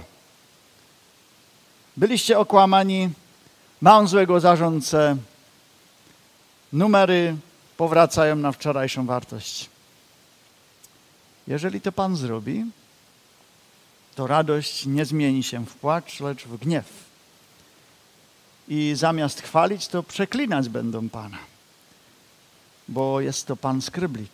Byliście 1.98 2.39
okłamani, 2.39 3.10
mam 3.82 4.08
złego 4.08 4.39
zarządcę, 4.39 5.18
numery 6.74 7.36
powracają 7.78 8.36
na 8.36 8.51
wczorajszą 8.51 9.06
wartość. 9.06 9.70
Jeżeli 11.48 11.82
to 11.82 11.92
Pan 11.92 12.16
zrobi, 12.16 12.66
to 14.16 14.28
radość 14.28 14.86
nie 14.86 15.06
zmieni 15.06 15.44
się 15.44 15.66
w 15.66 15.75
płacz, 15.75 16.20
lecz 16.20 16.44
w 16.44 16.58
gniew 16.58 17.09
i 18.70 18.96
zamiast 18.96 19.42
chwalić, 19.42 19.88
to 19.88 20.04
przeklinać 20.04 20.70
będą 20.70 21.10
Pana, 21.10 21.38
bo 22.88 23.22
jest 23.22 23.48
to 23.48 23.56
Pan 23.56 23.82
Skryblik. 23.82 24.32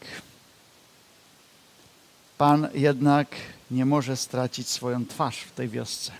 Pan 2.37 2.67
jednak 2.73 3.27
nie 3.71 3.85
może 3.85 4.17
stracić 4.17 4.67
swoją 4.69 5.05
twarz 5.05 5.37
w 5.37 5.51
tej 5.51 5.69
wiosce, 5.69 6.11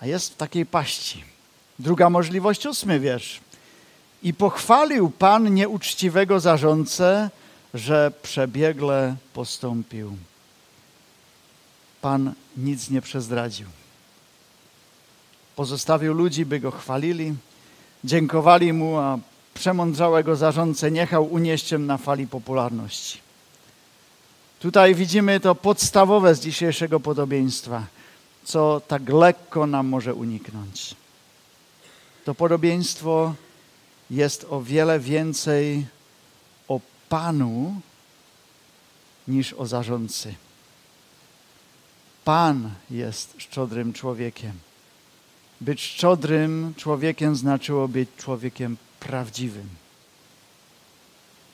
a 0.00 0.06
jest 0.06 0.32
w 0.32 0.36
takiej 0.36 0.66
paści. 0.66 1.24
Druga 1.78 2.10
możliwość, 2.10 2.66
ósmy 2.66 3.00
wiersz. 3.00 3.40
I 4.22 4.34
pochwalił 4.34 5.10
Pan 5.10 5.54
nieuczciwego 5.54 6.40
zarządcę, 6.40 7.30
że 7.74 8.12
przebiegle 8.22 9.16
postąpił. 9.34 10.16
Pan 12.00 12.34
nic 12.56 12.90
nie 12.90 13.02
przezdradził. 13.02 13.66
Pozostawił 15.56 16.14
ludzi, 16.14 16.46
by 16.46 16.60
go 16.60 16.70
chwalili, 16.70 17.34
dziękowali 18.04 18.72
mu, 18.72 18.98
a 18.98 19.18
przemądrzałego 19.54 20.36
zarządcę 20.36 20.90
niechał 20.90 21.24
unieściem 21.24 21.86
na 21.86 21.98
fali 21.98 22.26
popularności. 22.26 23.20
Tutaj 24.60 24.94
widzimy 24.94 25.40
to 25.40 25.54
podstawowe 25.54 26.34
z 26.34 26.40
dzisiejszego 26.40 27.00
podobieństwa, 27.00 27.86
co 28.44 28.80
tak 28.88 29.08
lekko 29.08 29.66
nam 29.66 29.86
może 29.86 30.14
uniknąć. 30.14 30.94
To 32.24 32.34
podobieństwo 32.34 33.34
jest 34.10 34.46
o 34.50 34.62
wiele 34.62 35.00
więcej 35.00 35.86
o 36.68 36.80
Panu 37.08 37.80
niż 39.28 39.52
o 39.52 39.66
zarządcy. 39.66 40.34
Pan 42.24 42.70
jest 42.90 43.34
szczodrym 43.38 43.92
człowiekiem. 43.92 44.65
Być 45.60 45.82
szczodrym 45.82 46.74
człowiekiem 46.76 47.36
znaczyło 47.36 47.88
być 47.88 48.08
człowiekiem 48.16 48.76
prawdziwym. 49.00 49.68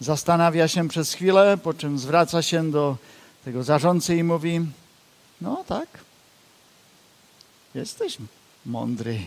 Zastanawia 0.01 0.69
się 0.69 0.89
przez 0.89 1.13
chwilę, 1.13 1.59
po 1.63 1.75
czym 1.75 1.99
zwraca 1.99 2.43
się 2.43 2.71
do 2.71 2.97
tego 3.45 3.63
zarządcy 3.63 4.17
i 4.17 4.25
mówi: 4.25 4.61
No 5.41 5.65
tak, 5.67 5.89
jesteś 7.75 8.19
mądry. 8.67 9.19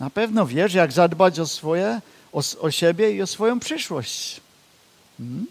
Na 0.00 0.10
pewno 0.10 0.46
wiesz, 0.46 0.74
jak 0.74 0.92
zadbać 0.92 1.40
o 1.40 1.46
swoje, 1.46 2.00
o, 2.32 2.42
o 2.60 2.70
siebie 2.70 3.12
i 3.12 3.22
o 3.22 3.26
swoją 3.26 3.60
przyszłość. 3.60 4.40
Hmm? 5.18 5.46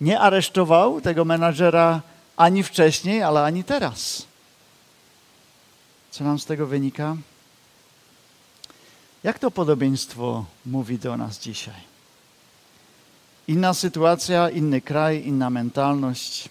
Nie 0.00 0.20
aresztował 0.20 1.00
tego 1.00 1.24
menadżera 1.24 2.00
ani 2.36 2.62
wcześniej, 2.62 3.22
ale 3.22 3.44
ani 3.44 3.64
teraz. 3.64 4.26
Co 6.16 6.24
nam 6.24 6.38
z 6.38 6.44
tego 6.44 6.66
wynika? 6.66 7.16
Jak 9.22 9.38
to 9.38 9.50
podobieństwo 9.50 10.44
mówi 10.66 10.98
do 10.98 11.16
nas 11.16 11.38
dzisiaj? 11.38 11.80
Inna 13.48 13.74
sytuacja, 13.74 14.50
inny 14.50 14.80
kraj, 14.80 15.26
inna 15.26 15.50
mentalność. 15.50 16.48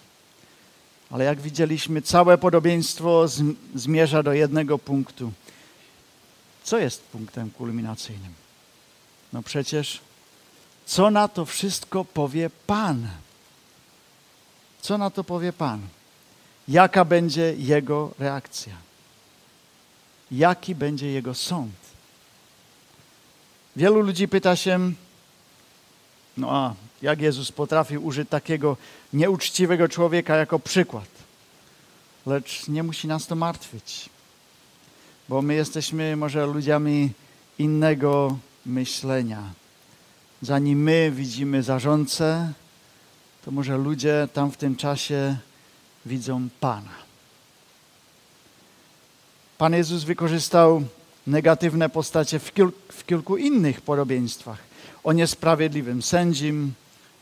Ale 1.10 1.24
jak 1.24 1.40
widzieliśmy, 1.40 2.02
całe 2.02 2.38
podobieństwo 2.38 3.24
zmierza 3.74 4.22
do 4.22 4.32
jednego 4.32 4.78
punktu. 4.78 5.32
Co 6.64 6.78
jest 6.78 7.02
punktem 7.02 7.50
kulminacyjnym? 7.50 8.32
No 9.32 9.42
przecież, 9.42 10.00
co 10.86 11.10
na 11.10 11.28
to 11.28 11.44
wszystko 11.44 12.04
powie 12.04 12.50
Pan? 12.66 13.08
Co 14.80 14.98
na 14.98 15.10
to 15.10 15.24
powie 15.24 15.52
Pan? 15.52 15.80
Jaka 16.68 17.04
będzie 17.04 17.54
Jego 17.58 18.14
reakcja? 18.18 18.85
Jaki 20.30 20.74
będzie 20.74 21.12
Jego 21.12 21.34
sąd? 21.34 21.74
Wielu 23.76 24.00
ludzi 24.00 24.28
pyta 24.28 24.56
się, 24.56 24.92
no 26.36 26.50
a 26.50 26.74
jak 27.02 27.20
Jezus 27.20 27.52
potrafił 27.52 28.06
użyć 28.06 28.28
takiego 28.28 28.76
nieuczciwego 29.12 29.88
człowieka 29.88 30.36
jako 30.36 30.58
przykład. 30.58 31.08
Lecz 32.26 32.68
nie 32.68 32.82
musi 32.82 33.08
nas 33.08 33.26
to 33.26 33.34
martwić, 33.34 34.10
bo 35.28 35.42
my 35.42 35.54
jesteśmy 35.54 36.16
może 36.16 36.46
ludziami 36.46 37.10
innego 37.58 38.38
myślenia. 38.66 39.42
Zanim 40.42 40.82
my 40.82 41.12
widzimy 41.14 41.62
zarządcę, 41.62 42.52
to 43.44 43.50
może 43.50 43.76
ludzie 43.76 44.28
tam 44.32 44.50
w 44.50 44.56
tym 44.56 44.76
czasie 44.76 45.36
widzą 46.06 46.48
Pana. 46.60 47.05
Pan 49.58 49.72
Jezus 49.72 50.04
wykorzystał 50.04 50.82
negatywne 51.26 51.88
postacie 51.88 52.38
w, 52.38 52.52
kil 52.52 52.70
w 52.92 53.06
kilku 53.06 53.36
innych 53.36 53.80
podobieństwach. 53.80 54.58
O 55.04 55.12
niesprawiedliwym 55.12 56.02
sędzim, 56.02 56.72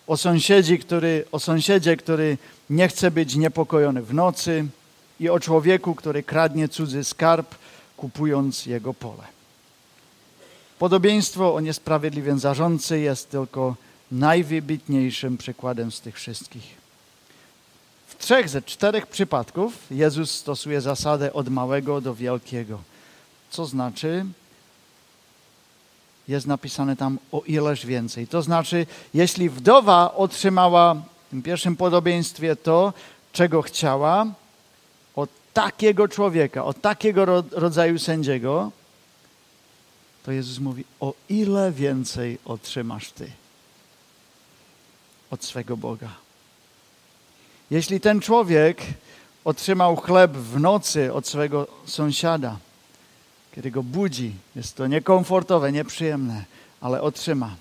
o, 0.07 0.17
sąsiedzi, 0.17 0.79
który, 0.79 1.25
o 1.33 1.39
sąsiedzie, 1.39 1.97
który 1.97 2.39
nie 2.71 2.89
chce 2.89 3.11
być 3.11 3.37
niepokojony 3.37 4.03
w 4.03 4.15
nocy 4.15 4.67
i 5.21 5.29
o 5.29 5.41
człowieku, 5.41 5.95
który 5.95 6.23
kradnie 6.23 6.69
cudzy 6.69 7.05
skarb, 7.05 7.55
kupując 7.97 8.67
jego 8.67 8.95
pole. 8.95 9.25
Podobieństwo 10.79 11.55
o 11.55 11.61
niesprawiedliwym 11.61 12.39
zarządcy 12.39 13.01
jest 13.01 13.31
tylko 13.31 13.77
najwybitniejszym 14.13 15.37
przykładem 15.37 15.93
z 15.93 16.01
tych 16.01 16.15
wszystkich. 16.15 16.84
Trzech 18.25 18.49
ze 18.49 18.63
czterech 18.63 19.07
przypadków 19.07 19.73
Jezus 19.91 20.31
stosuje 20.31 20.81
zasadę 20.81 21.33
od 21.33 21.49
małego 21.49 22.01
do 22.01 22.15
wielkiego, 22.15 22.79
co 23.51 23.67
znaczy, 23.67 24.27
jest 26.29 26.47
napisane 26.47 26.97
tam 26.97 27.19
o 27.33 27.43
ileż 27.47 27.87
więcej. 27.87 28.27
To 28.27 28.43
znaczy, 28.43 28.87
jeśli 29.15 29.51
wdowa 29.51 30.15
otrzymała 30.15 30.95
w 30.95 31.31
tym 31.31 31.43
pierwszym 31.43 31.77
podobieństwie 31.77 32.57
to, 32.57 32.93
czego 33.33 33.63
chciała, 33.63 34.27
od 35.17 35.31
takiego 35.55 36.09
człowieka, 36.09 36.65
od 36.65 36.81
takiego 36.81 37.25
rodzaju 37.53 37.99
sędziego, 37.99 38.71
to 40.25 40.33
Jezus 40.33 40.59
mówi, 40.59 40.85
o 41.01 41.15
ile 41.29 41.73
więcej 41.73 42.39
otrzymasz 42.45 43.11
ty 43.11 43.31
od 45.31 45.45
swego 45.45 45.77
Boga. 45.77 46.24
Jeśli 47.71 48.01
ten 48.01 48.21
człowiek 48.21 48.83
otrzymał 49.45 49.97
chleb 49.97 50.33
w 50.33 50.61
nocy 50.61 51.13
od 51.13 51.27
swego 51.27 51.67
sąsiada, 51.87 52.57
kiedy 53.55 53.71
go 53.71 53.83
budzi, 53.83 54.33
jest 54.57 54.77
to 54.77 54.87
niekomfortowe, 54.87 55.73
nieprzyjemne, 55.73 56.45
ale 56.81 57.03
otrzyma, 57.03 57.57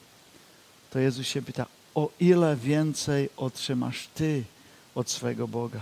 to 0.89 0.99
Jezus 0.99 1.27
się 1.27 1.41
pyta, 1.41 1.65
o 1.95 2.09
ile 2.19 2.55
więcej 2.55 3.29
otrzymasz 3.37 4.07
Ty 4.15 4.43
od 4.95 5.09
swego 5.09 5.47
Boga? 5.47 5.79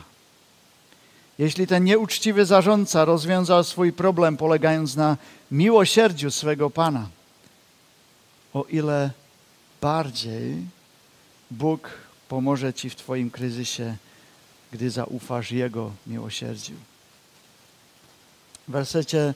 Jeśli 1.40 1.68
ten 1.68 1.84
nieuczciwy 1.84 2.46
zarządca 2.46 3.06
rozwiązał 3.06 3.64
swój 3.64 3.94
problem 3.94 4.38
polegając 4.38 4.96
na 4.96 5.18
miłosierdziu 5.52 6.32
swego 6.32 6.70
Pana, 6.70 7.10
o 8.54 8.64
ile 8.64 9.12
bardziej 9.82 10.58
Bóg 11.52 11.90
pomoże 12.30 12.74
Ci 12.74 12.90
w 12.90 12.96
Twoim 12.96 13.32
kryzysie, 13.32 13.96
gdy 14.72 14.90
zaufasz 14.90 15.52
Jego 15.52 15.92
miłosierdziu. 16.08 16.74
W 18.68 18.72
wersecie 18.72 19.34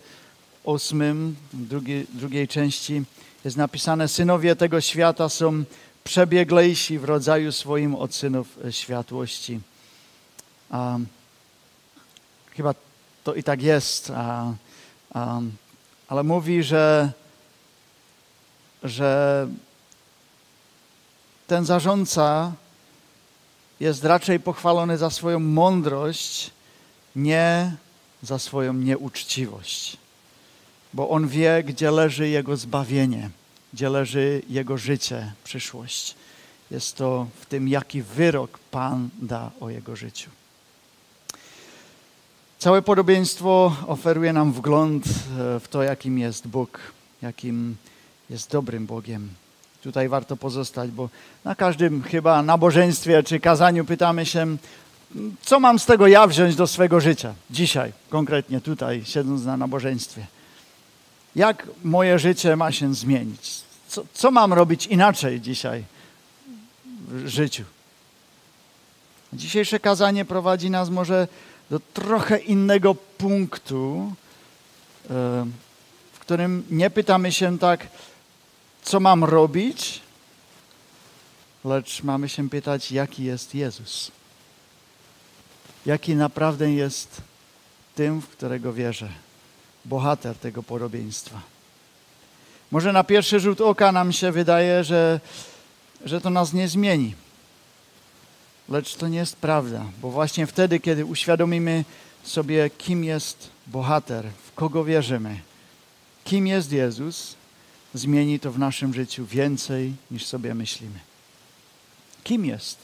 ósmym, 0.64 1.36
drugiej, 1.54 2.08
drugiej 2.14 2.48
części 2.48 3.04
jest 3.46 3.58
napisane, 3.58 4.08
synowie 4.08 4.56
tego 4.56 4.82
świata 4.82 5.30
są 5.30 5.64
przebieglejsi 6.04 7.00
w 7.00 7.04
rodzaju 7.04 7.52
swoim 7.52 7.96
od 7.96 8.16
synów 8.16 8.48
światłości. 8.72 9.60
A, 10.70 10.98
chyba 12.52 12.74
to 13.24 13.34
i 13.34 13.44
tak 13.44 13.62
jest, 13.62 14.12
a, 14.16 14.54
a, 15.14 15.42
ale 16.08 16.24
mówi, 16.24 16.64
że, 16.64 17.12
że 18.84 19.48
ten 21.48 21.66
zarządca 21.66 22.52
jest 23.80 24.04
raczej 24.04 24.40
pochwalony 24.40 24.98
za 24.98 25.10
swoją 25.10 25.40
mądrość, 25.40 26.52
nie 27.16 27.76
za 28.24 28.40
swoją 28.40 28.74
nieuczciwość 28.74 29.98
bo 30.96 31.10
on 31.10 31.28
wie, 31.28 31.64
gdzie 31.64 31.92
leży 31.92 32.30
jego 32.30 32.58
zbawienie, 32.58 33.30
gdzie 33.74 33.90
leży 33.90 34.42
jego 34.50 34.78
życie, 34.78 35.34
przyszłość. 35.44 36.16
Jest 36.72 36.96
to 36.96 37.28
w 37.42 37.46
tym, 37.46 37.68
jaki 37.68 38.02
wyrok 38.02 38.60
Pan 38.72 39.10
da 39.22 39.52
o 39.60 39.70
jego 39.70 39.96
życiu. 39.96 40.30
Całe 42.60 42.82
podobieństwo 42.82 43.76
oferuje 43.88 44.34
nam 44.34 44.54
wgląd 44.54 45.06
e, 45.06 45.60
w 45.60 45.68
to, 45.68 45.84
jakim 45.84 46.20
jest 46.20 46.48
Bóg, 46.48 46.80
jakim 47.22 47.76
jest 48.30 48.52
dobrym 48.52 48.86
Bogiem. 48.86 49.30
Tutaj 49.86 50.10
warto 50.10 50.38
pozostać, 50.38 50.92
bo 50.92 51.10
na 51.44 51.56
każdym 51.56 52.04
chyba 52.04 52.42
nabożeństwie 52.42 53.24
czy 53.24 53.40
kazaniu 53.40 53.86
pytamy 53.86 54.26
się, 54.26 54.58
co 55.42 55.60
mam 55.60 55.80
z 55.80 55.86
tego 55.86 56.08
ja 56.08 56.28
wziąć 56.28 56.56
do 56.56 56.68
swego 56.68 57.00
życia 57.00 57.34
dzisiaj, 57.50 57.92
konkretnie 58.10 58.62
tutaj, 58.62 59.02
siedząc 59.06 59.46
na 59.46 59.58
nabożeństwie 59.58 60.26
jak 61.36 61.68
moje 61.84 62.20
życie 62.20 62.56
ma 62.56 62.72
się 62.72 62.96
zmienić. 62.96 63.62
Co, 63.88 64.04
co 64.14 64.32
mam 64.32 64.54
robić 64.54 64.88
inaczej 64.88 65.42
dzisiaj 65.42 65.84
w 67.08 67.28
życiu? 67.28 67.64
Dzisiejsze 69.34 69.80
kazanie 69.80 70.26
prowadzi 70.26 70.70
nas 70.70 70.90
może 70.90 71.28
do 71.70 71.80
trochę 71.80 72.38
innego 72.38 72.96
punktu, 72.96 74.14
e, 75.04 75.10
w 76.14 76.20
którym 76.20 76.64
nie 76.70 76.90
pytamy 76.90 77.32
się 77.32 77.60
tak, 77.60 77.88
co 78.86 79.00
mam 79.00 79.24
robić, 79.24 80.02
lecz 81.66 82.04
mamy 82.04 82.30
się 82.30 82.50
pytać, 82.50 82.92
jaki 82.92 83.24
jest 83.24 83.56
Jezus. 83.56 84.12
Jaki 85.86 86.16
naprawdę 86.16 86.72
jest 86.72 87.22
tym, 87.96 88.22
w 88.22 88.28
którego 88.28 88.74
wierzę 88.74 89.10
bohater 89.86 90.36
tego 90.36 90.64
podobieństwa. 90.64 91.42
Może 92.72 92.94
na 92.94 93.04
pierwszy 93.04 93.40
rzut 93.40 93.62
oka 93.62 93.92
nam 93.92 94.14
się 94.14 94.32
wydaje, 94.32 94.84
że, 94.84 95.20
że 96.06 96.22
to 96.22 96.30
nas 96.30 96.54
nie 96.54 96.68
zmieni. 96.68 97.16
Lecz 98.70 98.96
to 98.96 99.08
nie 99.08 99.18
jest 99.18 99.36
prawda, 99.36 99.86
bo 100.02 100.12
właśnie 100.12 100.48
wtedy, 100.48 100.80
kiedy 100.80 101.06
uświadomimy 101.06 101.86
sobie, 102.24 102.70
kim 102.70 103.04
jest 103.04 103.50
bohater, 103.68 104.26
w 104.48 104.56
kogo 104.56 104.84
wierzymy, 104.84 105.40
kim 106.24 106.48
jest 106.48 106.72
Jezus, 106.72 107.36
zmieni 107.98 108.40
to 108.40 108.52
w 108.52 108.60
naszym 108.60 108.94
życiu 108.94 109.26
więcej 109.26 109.94
niż 110.12 110.26
sobie 110.26 110.56
myślimy. 110.56 111.00
Kim 112.24 112.46
jest 112.46 112.78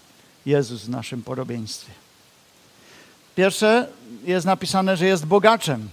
Jezus 0.46 0.82
w 0.82 0.90
naszym 0.90 1.24
podobieństwie? 1.24 1.92
Pierwsze 3.36 3.88
jest 4.24 4.46
napisane, 4.46 4.98
że 4.98 5.06
jest 5.06 5.26
bogaczem. 5.26 5.90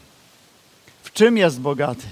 W 1.03 1.13
czym 1.13 1.37
jest 1.37 1.61
bogaty? 1.61 2.07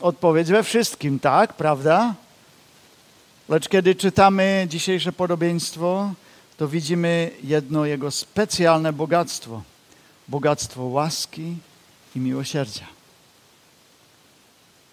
Odpowiedź 0.00 0.48
we 0.48 0.62
wszystkim, 0.62 1.18
tak, 1.20 1.52
prawda? 1.54 2.14
Lecz 3.48 3.68
kiedy 3.68 3.94
czytamy 3.94 4.66
dzisiejsze 4.68 5.12
podobieństwo, 5.12 6.12
to 6.56 6.68
widzimy 6.68 7.30
jedno 7.42 7.86
jego 7.86 8.10
specjalne 8.10 8.92
bogactwo. 8.92 9.62
bogactwo 10.28 10.82
łaski 10.84 11.56
i 12.16 12.20
miłosierdzia. 12.20 12.93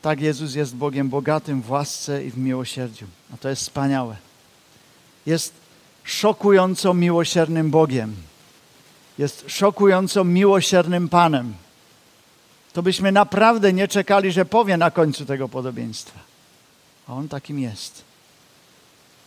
Tak 0.02 0.22
Jezus 0.22 0.56
jest 0.56 0.76
Bogiem 0.76 1.10
bogatym 1.10 1.62
w 1.62 1.72
łasce 1.72 2.26
i 2.26 2.32
w 2.32 2.38
miłosierdziu. 2.38 3.06
A 3.34 3.38
to 3.38 3.50
jest 3.50 3.62
wspaniałe. 3.62 4.16
Jest 5.26 5.54
szokująco 6.04 6.94
miłosiernym 6.94 7.72
Bogiem. 7.72 8.16
Jest 9.18 9.46
szokująco 9.48 10.24
miłosiernym 10.24 11.10
Panem. 11.10 11.54
To 12.74 12.84
byśmy 12.84 13.12
naprawdę 13.12 13.74
nie 13.74 13.88
czekali, 13.88 14.32
że 14.32 14.46
powie 14.46 14.78
na 14.78 14.92
końcu 14.92 15.26
tego 15.26 15.50
podobieństwa. 15.50 16.20
A 17.08 17.14
On 17.14 17.30
takim 17.30 17.60
jest. 17.60 18.04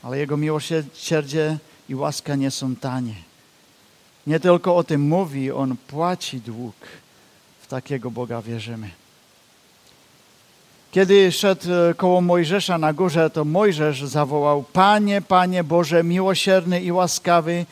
Ale 0.03 0.19
Jego 0.19 0.37
miłosierdzie 0.37 1.59
i 1.89 1.95
łaska 1.95 2.35
nie 2.35 2.51
są 2.51 2.77
tanie. 2.77 3.15
Nie 4.27 4.41
tylko 4.41 4.77
o 4.77 4.85
tym 4.85 5.01
mówi, 5.01 5.53
On 5.53 5.77
płaci 5.89 6.41
dług. 6.41 6.75
W 7.61 7.67
takiego 7.67 8.11
Boga 8.11 8.43
wierzymy. 8.43 8.91
Kiedy 10.95 11.33
szedł 11.33 11.73
e, 11.73 11.95
koło 11.95 12.21
Mojżesza 12.21 12.79
na 12.79 12.93
górze, 12.93 13.31
to 13.31 13.45
Mojżesz 13.45 14.05
zawołał: 14.05 14.65
Panie, 14.73 15.23
Panie 15.23 15.65
Boże, 15.65 16.05
miłosierny 16.05 16.83
i 16.83 16.93
łaskawy, 16.93 17.67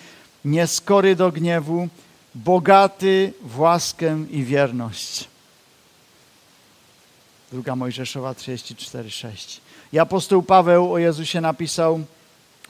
nieskory 0.45 1.17
do 1.17 1.33
gniewu, 1.33 1.89
bogaty 2.35 3.33
w 3.43 3.61
łaskę 3.61 4.25
i 4.31 4.45
wierność. 4.45 5.29
Druga 7.53 7.77
Mojżeszowa 7.77 8.33
34,6. 8.33 9.61
I 9.93 9.99
apostoł 9.99 10.43
Paweł 10.43 10.93
o 10.93 10.99
Jezusie 10.99 11.41
napisał 11.41 12.01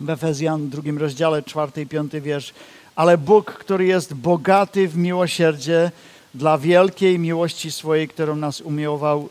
w 0.00 0.10
Efezjan 0.10 0.68
drugim 0.68 0.98
rozdziale, 0.98 1.42
czwarty 1.42 1.82
i 1.82 1.86
piąty 1.86 2.20
wiersz. 2.20 2.54
Ale 2.96 3.18
Bóg, 3.18 3.52
który 3.52 3.84
jest 3.84 4.14
bogaty 4.14 4.88
w 4.88 4.96
miłosierdzie, 4.96 5.90
dla 6.34 6.58
wielkiej 6.58 7.18
miłości 7.18 7.72
swojej, 7.72 8.08
którą 8.08 8.36
nas 8.36 8.60
umiłował 8.60 9.28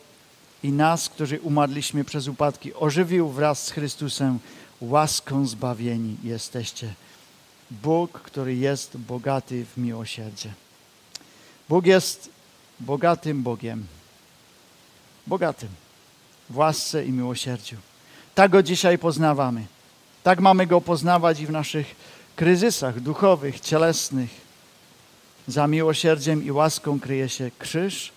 i 0.63 0.71
nas, 0.71 1.09
którzy 1.09 1.39
umarliśmy 1.39 2.03
przez 2.03 2.27
upadki, 2.27 2.73
ożywił 2.73 3.29
wraz 3.29 3.65
z 3.65 3.71
Chrystusem, 3.71 4.39
łaską 4.81 5.47
zbawieni 5.47 6.17
jesteście. 6.23 6.93
Bóg, 7.71 8.21
który 8.21 8.55
jest 8.55 8.97
bogaty 8.97 9.65
w 9.65 9.77
miłosierdzie. 9.77 10.53
Bóg 11.69 11.85
jest 11.85 12.29
bogatym 12.79 13.43
Bogiem. 13.43 13.85
Bogatym 15.27 15.69
w 16.49 16.57
łasce 16.57 17.05
i 17.05 17.11
miłosierdziu. 17.11 17.75
Tak 18.35 18.51
go 18.51 18.63
dzisiaj 18.63 18.97
poznawamy. 18.97 19.65
Tak 20.23 20.39
mamy 20.39 20.67
go 20.67 20.81
poznawać 20.81 21.39
i 21.39 21.47
w 21.47 21.51
naszych 21.51 21.95
kryzysach 22.35 22.99
duchowych, 22.99 23.59
cielesnych. 23.59 24.29
Za 25.47 25.67
miłosierdziem 25.67 26.45
i 26.45 26.51
łaską 26.51 26.99
kryje 26.99 27.29
się 27.29 27.51
krzyż 27.59 28.11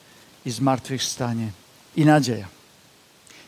i 0.47 0.51
zmartwychwstanie 0.51 1.64
i 1.97 2.05
nadzieja. 2.05 2.49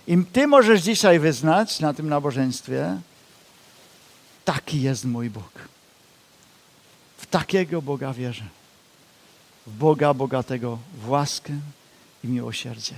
I 0.06 0.24
ty 0.32 0.46
możesz 0.46 0.82
dzisiaj 0.82 1.18
wyznać 1.18 1.80
na 1.80 1.94
tym 1.94 2.08
nabożeństwie, 2.08 3.00
taki 4.44 4.82
jest 4.82 5.04
mój 5.04 5.30
Bóg. 5.30 5.52
W 7.18 7.26
takiego 7.26 7.82
Boga 7.82 8.12
wierzę. 8.12 8.44
W 9.66 9.76
Boga 9.76 10.14
bogatego 10.14 10.78
w 11.02 11.08
łaskę 11.08 11.52
i 12.24 12.28
miłosierdzie. 12.28 12.94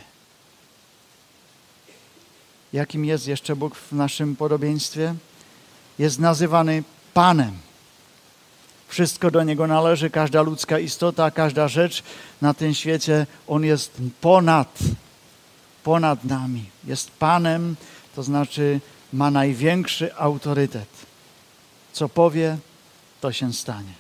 Jakim 2.73 3.05
jest 3.05 3.27
jeszcze 3.27 3.57
Bóg 3.57 3.77
w 3.77 3.93
naszym 3.93 4.37
podobieństwie? 4.37 5.15
Jest 5.99 6.19
nazywany 6.19 6.83
Panem. 7.15 7.53
Wszystko 8.89 9.31
do 9.31 9.43
Niego 9.43 9.67
należy, 9.67 10.11
każda 10.11 10.43
ludzka 10.43 10.79
istota, 10.79 11.31
każda 11.31 11.69
rzecz 11.69 12.03
na 12.43 12.55
tym 12.55 12.75
świecie. 12.75 13.27
On 13.47 13.65
jest 13.65 13.93
ponad 14.21 14.79
ponad 15.89 16.25
nami. 16.25 16.65
Jest 16.85 17.11
Panem, 17.11 17.77
to 18.15 18.23
znaczy 18.23 18.81
ma 19.13 19.31
największy 19.31 20.17
autorytet. 20.17 20.89
Co 21.93 22.09
powie, 22.09 22.59
to 23.21 23.33
się 23.33 23.53
stanie. 23.53 23.93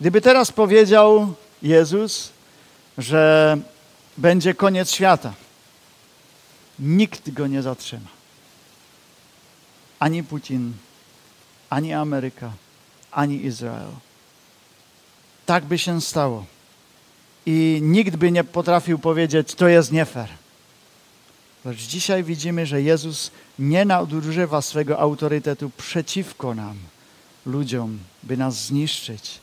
Gdyby 0.00 0.20
teraz 0.20 0.52
powiedział 0.52 1.34
Jezus, 1.62 2.30
że 2.98 3.56
będzie 4.16 4.54
koniec 4.54 4.90
świata, 4.90 5.32
nikt 6.78 7.30
go 7.30 7.46
nie 7.46 7.62
zatrzyma. 7.62 8.10
Ani 9.98 10.22
Putin, 10.22 10.72
ani 11.70 11.92
Ameryka, 11.92 12.50
ani 13.10 13.44
Izrael. 13.44 13.90
Tak 15.46 15.64
by 15.64 15.78
się 15.78 16.00
stało. 16.00 16.44
I 17.46 17.78
nikt 17.82 18.16
by 18.16 18.32
nie 18.32 18.44
potrafił 18.44 18.98
powiedzieć, 18.98 19.54
to 19.54 19.68
jest 19.68 19.92
nie 19.92 20.04
fair. 20.04 20.45
Lecz 21.66 21.78
dzisiaj 21.78 22.24
widzimy, 22.24 22.66
że 22.66 22.82
Jezus 22.82 23.30
nie 23.58 23.84
nadużywa 23.84 24.62
swego 24.62 24.98
autorytetu 24.98 25.70
przeciwko 25.76 26.54
nam, 26.54 26.76
ludziom, 27.46 27.98
by 28.22 28.36
nas 28.36 28.66
zniszczyć. 28.66 29.38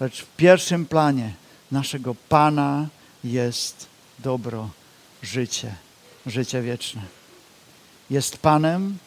Lecz 0.00 0.22
w 0.22 0.36
pierwszym 0.36 0.86
planie 0.86 1.32
naszego 1.72 2.14
Pana 2.28 2.86
jest 3.24 3.86
dobro, 4.18 4.70
życie, 5.22 5.74
życie 6.26 6.62
wieczne. 6.62 7.02
Jest 8.10 8.38
Panem, 8.38 8.98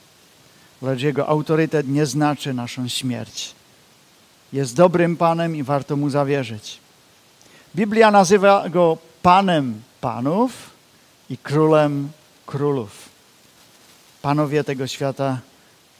lecz 0.82 1.02
Jego 1.02 1.28
autorytet 1.28 1.88
nie 1.88 2.06
znaczy 2.06 2.54
naszą 2.54 2.88
śmierć. 2.88 3.56
Jest 4.54 4.76
dobrym 4.76 5.18
Panem 5.18 5.56
i 5.56 5.64
warto 5.64 5.96
Mu 5.96 6.10
zawierzyć. 6.10 6.78
Biblia 7.76 8.12
nazywa 8.12 8.70
Go 8.70 8.98
Panem 9.22 9.82
Panów 10.02 10.52
i 11.30 11.38
Królem 11.38 12.12
królów. 12.50 13.10
Panowie 14.22 14.64
tego 14.64 14.88
świata 14.88 15.40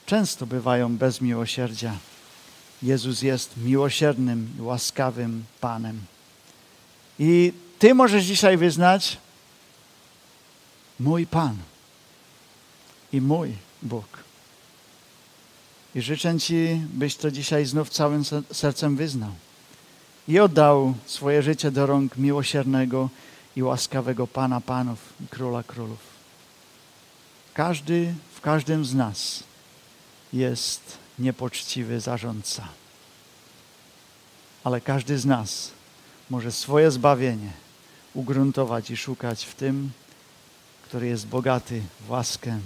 często 0.06 0.46
bywają 0.46 0.98
bez 0.98 1.22
miłosierdzia. 1.22 1.98
Jezus 2.84 3.22
jest 3.22 3.58
miłosiernym 3.58 4.50
i 4.60 4.62
łaskawym 4.62 5.44
Panem. 5.62 6.00
I 7.20 7.54
Ty 7.80 7.94
możesz 7.94 8.24
dzisiaj 8.24 8.58
wyznać 8.58 9.18
mój 11.00 11.28
Pan 11.28 11.58
i 13.14 13.22
mój 13.22 13.54
Bóg. 13.82 14.24
I 15.96 16.02
życzę 16.02 16.40
Ci, 16.40 16.82
byś 16.94 17.16
to 17.16 17.32
dzisiaj 17.32 17.66
znów 17.66 17.90
całym 17.90 18.24
sercem 18.52 18.96
wyznał 18.96 19.32
i 20.28 20.40
oddał 20.40 20.94
swoje 21.06 21.44
życie 21.44 21.72
do 21.72 21.86
rąk 21.86 22.18
miłosiernego 22.18 23.10
i 23.56 23.64
łaskawego 23.64 24.28
Pana 24.28 24.62
Panów 24.62 25.00
i 25.24 25.28
Króla 25.28 25.64
Królów. 25.64 26.19
Każdy 27.60 28.14
w 28.36 28.42
każdym 28.42 28.86
z 28.86 28.94
nas 28.96 29.44
jest 30.34 30.98
niepoczciwy 31.20 32.00
zarządca. 32.00 32.68
Ale 34.64 34.82
każdy 34.82 35.18
z 35.18 35.26
nas 35.26 35.72
może 36.30 36.52
swoje 36.52 36.92
zbawienie 36.92 37.52
ugruntować 38.14 38.92
i 38.92 38.98
szukać 38.98 39.46
w 39.46 39.56
tym, 39.56 39.92
który 40.84 41.08
jest 41.08 41.28
bogaty 41.28 41.82
w 42.08 42.10
łaskę 42.10 42.60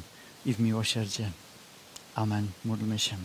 i 0.45 0.53
w 0.53 0.59
miłosierdzie. 0.59 1.31
Amen. 2.15 2.47
Módlmy 2.65 2.99
się. 2.99 3.15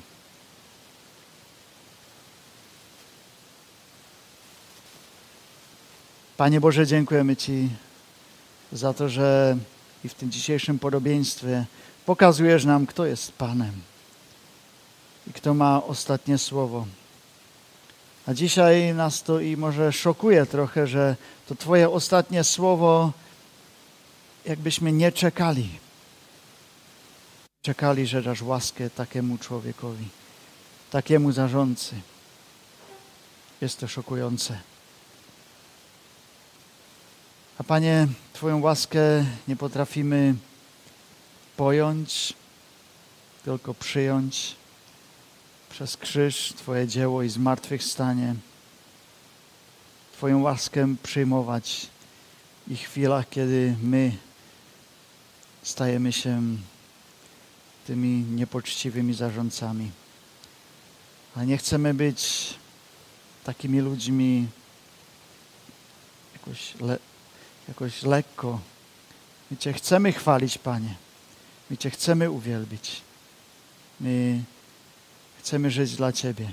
Panie 6.37 6.61
Boże, 6.61 6.87
dziękujemy 6.87 7.37
Ci 7.37 7.69
za 8.73 8.95
to, 8.95 9.09
że 9.09 9.57
i 10.05 10.09
w 10.09 10.15
tym 10.15 10.31
dzisiejszym 10.31 10.79
podobieństwie 10.79 11.65
pokazujesz 12.07 12.65
nam, 12.65 12.87
kto 12.87 13.07
jest 13.07 13.33
Panem 13.33 13.73
i 15.27 15.33
kto 15.33 15.55
ma 15.55 15.85
ostatnie 15.85 16.39
słowo. 16.39 16.87
A 18.27 18.35
dzisiaj 18.35 18.95
nas 18.95 19.23
to 19.23 19.41
i 19.41 19.57
może 19.57 19.93
szokuje 19.93 20.47
trochę, 20.47 20.87
że 20.87 21.17
to 21.47 21.55
Twoje 21.55 21.91
ostatnie 21.91 22.45
słowo, 22.45 23.13
jakbyśmy 24.45 24.93
nie 24.93 25.13
czekali. 25.13 25.69
Czekali, 27.63 28.07
że 28.07 28.23
dasz 28.23 28.43
łaskę 28.43 28.91
takiemu 28.91 29.39
człowiekowi, 29.39 30.09
takiemu 30.91 31.33
zarządcy. 31.33 31.95
Jest 33.61 33.81
to 33.81 33.89
szokujące. 33.89 34.59
A 37.59 37.65
Panie, 37.65 38.09
Twoją 38.33 38.61
łaskę 38.61 39.25
nie 39.49 39.57
potrafimy 39.57 40.35
pojąć, 41.57 42.35
tylko 43.45 43.75
przyjąć 43.75 44.57
przez 45.71 45.97
krzyż 45.97 46.53
Twoje 46.57 46.89
dzieło 46.89 47.23
i 47.23 47.29
zmartwychwstanie. 47.29 48.35
Twoją 50.13 50.43
łaskę 50.43 50.95
przyjmować 51.03 51.87
i 52.69 52.77
w 52.77 52.81
chwilach, 52.81 53.29
kiedy 53.29 53.77
my 53.83 54.17
stajemy 55.63 56.13
się 56.13 56.43
tymi 57.87 58.09
niepoczciwymi 58.09 59.15
zarządcami. 59.15 59.91
Ale 61.37 61.47
nie 61.47 61.59
chcemy 61.59 61.95
być 61.95 62.55
takimi 63.45 63.81
ludźmi 63.81 64.47
jakoś, 66.35 66.75
le, 66.81 66.99
jakoś 67.69 68.03
lekko. 68.03 68.61
My 69.51 69.57
Cię 69.57 69.73
chcemy 69.73 70.13
chwalić, 70.13 70.59
Panie. 70.59 70.95
My 71.71 71.77
Cię 71.77 71.91
chcemy 71.91 72.31
uwielbić. 72.31 73.01
My 74.01 74.43
chcemy 75.39 75.71
żyć 75.71 75.97
dla 75.97 76.13
Ciebie. 76.13 76.53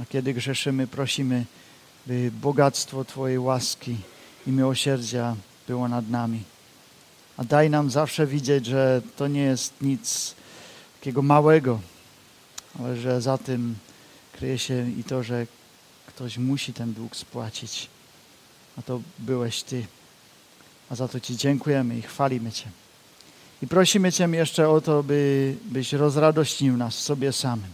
A 0.00 0.04
kiedy 0.04 0.34
grzeszymy, 0.34 0.86
prosimy, 0.86 1.44
by 2.06 2.30
bogactwo 2.30 3.04
Twojej 3.04 3.38
łaski 3.38 3.96
i 4.46 4.50
miłosierdzia 4.50 5.36
było 5.68 5.88
nad 5.88 6.10
nami. 6.10 6.42
A 7.36 7.44
daj 7.44 7.70
nam 7.70 7.90
zawsze 7.90 8.26
widzieć, 8.26 8.66
że 8.66 9.02
to 9.16 9.28
nie 9.28 9.42
jest 9.42 9.72
nic 9.80 10.34
takiego 11.00 11.22
małego, 11.22 11.80
ale 12.78 12.96
że 12.96 13.20
za 13.20 13.38
tym 13.38 13.76
kryje 14.32 14.58
się 14.58 14.90
i 14.90 15.04
to, 15.04 15.22
że 15.22 15.46
ktoś 16.06 16.38
musi 16.38 16.72
ten 16.72 16.92
dług 16.92 17.16
spłacić. 17.16 17.88
A 18.78 18.82
to 18.82 19.00
byłeś 19.18 19.62
Ty. 19.62 19.86
A 20.90 20.94
za 20.94 21.08
to 21.08 21.20
Ci 21.20 21.36
dziękujemy 21.36 21.98
i 21.98 22.02
chwalimy 22.02 22.52
Cię. 22.52 22.70
I 23.62 23.66
prosimy 23.66 24.12
Cię 24.12 24.28
jeszcze 24.32 24.68
o 24.68 24.80
to, 24.80 25.02
by, 25.02 25.56
byś 25.64 25.92
rozradośnił 25.92 26.76
nas 26.76 26.94
sobie 26.94 27.32
samym. 27.32 27.70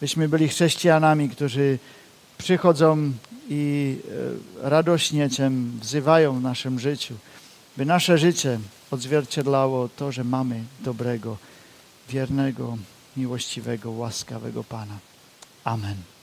Byśmy 0.00 0.28
byli 0.28 0.48
chrześcijanami, 0.48 1.28
którzy 1.28 1.78
przychodzą 2.38 3.12
i 3.48 3.96
e, 4.62 4.68
radośnie 4.70 5.30
Cię 5.30 5.50
wzywają 5.80 6.38
w 6.38 6.42
naszym 6.42 6.80
życiu, 6.80 7.14
by 7.76 7.84
nasze 7.84 8.18
życie 8.18 8.58
odzwierciedlało 8.90 9.88
to, 9.88 10.12
że 10.12 10.24
mamy 10.24 10.64
dobrego, 10.80 11.36
wiernego, 12.08 12.78
miłościwego, 13.16 13.90
łaskawego 13.90 14.64
Pana. 14.64 14.98
Amen. 15.64 16.17